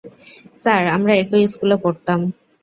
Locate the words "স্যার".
0.55-0.83